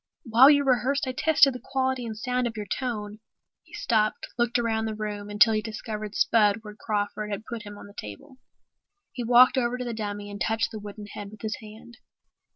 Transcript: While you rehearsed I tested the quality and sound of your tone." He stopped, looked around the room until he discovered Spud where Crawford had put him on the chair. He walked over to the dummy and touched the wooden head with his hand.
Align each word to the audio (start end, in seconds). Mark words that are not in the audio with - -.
While 0.23 0.49
you 0.49 0.63
rehearsed 0.63 1.05
I 1.05 1.11
tested 1.11 1.53
the 1.53 1.61
quality 1.63 2.07
and 2.07 2.17
sound 2.17 2.47
of 2.47 2.57
your 2.57 2.65
tone." 2.65 3.19
He 3.61 3.73
stopped, 3.75 4.27
looked 4.35 4.57
around 4.57 4.85
the 4.85 4.95
room 4.95 5.29
until 5.29 5.53
he 5.53 5.61
discovered 5.61 6.15
Spud 6.15 6.63
where 6.63 6.73
Crawford 6.75 7.29
had 7.29 7.45
put 7.45 7.61
him 7.61 7.77
on 7.77 7.85
the 7.85 7.93
chair. 7.95 8.17
He 9.13 9.23
walked 9.23 9.59
over 9.59 9.77
to 9.77 9.85
the 9.85 9.93
dummy 9.93 10.31
and 10.31 10.41
touched 10.41 10.71
the 10.71 10.79
wooden 10.79 11.05
head 11.05 11.29
with 11.29 11.41
his 11.43 11.57
hand. 11.57 11.97